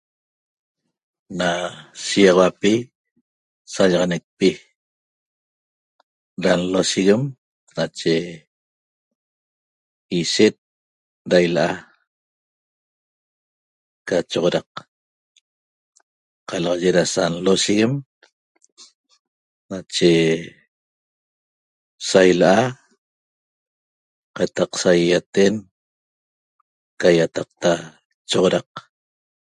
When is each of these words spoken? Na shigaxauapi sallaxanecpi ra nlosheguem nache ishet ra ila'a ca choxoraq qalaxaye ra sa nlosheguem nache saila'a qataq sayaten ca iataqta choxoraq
Na 1.37 1.49
shigaxauapi 2.05 2.73
sallaxanecpi 3.73 4.49
ra 6.43 6.51
nlosheguem 6.59 7.23
nache 7.75 8.15
ishet 10.19 10.55
ra 11.31 11.37
ila'a 11.47 11.73
ca 14.07 14.17
choxoraq 14.31 14.69
qalaxaye 16.49 16.89
ra 16.97 17.03
sa 17.13 17.23
nlosheguem 17.33 17.93
nache 19.69 20.11
saila'a 22.09 22.63
qataq 24.37 24.71
sayaten 24.83 25.53
ca 26.99 27.07
iataqta 27.17 27.71
choxoraq 28.31 28.69